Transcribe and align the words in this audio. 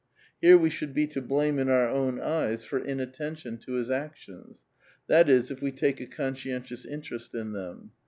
Here 0.41 0.57
we 0.57 0.71
should 0.71 0.95
be 0.95 1.05
to 1.05 1.21
blame 1.21 1.59
in 1.59 1.69
our 1.69 1.87
own 1.87 2.19
eyes 2.19 2.63
for 2.65 2.79
inattention 2.79 3.59
to 3.59 3.73
his 3.73 3.91
actions; 3.91 4.65
that 5.05 5.29
is, 5.29 5.51
if 5.51 5.61
we 5.61 5.71
take 5.71 6.01
a 6.01 6.07
conscientious 6.07 6.85
interest 6.85 7.35
in 7.35 7.51
them. 7.51 7.91